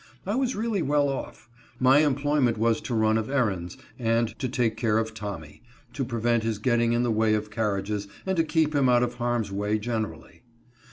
I 0.25 0.33
was 0.33 0.55
really 0.55 0.81
well 0.81 1.09
off. 1.09 1.47
My 1.79 1.99
employment 1.99 2.57
was 2.57 2.81
to 2.81 2.95
run 2.95 3.19
of 3.19 3.29
errands, 3.29 3.77
and 3.99 4.29
to 4.39 4.49
take 4.49 4.75
care 4.75 4.97
of 4.97 5.13
Tommy; 5.13 5.61
to 5.93 6.03
prevent 6.03 6.41
his 6.41 6.57
getting 6.57 6.93
in 6.93 7.03
the 7.03 7.11
way 7.11 7.35
of 7.35 7.51
carriages, 7.51 8.07
and 8.25 8.35
to 8.35 8.43
keep 8.43 8.73
him 8.73 8.89
out 8.89 9.03
of 9.03 9.13
harm's 9.19 9.51
way 9.51 9.77
gen 9.77 10.05
erally. 10.05 10.39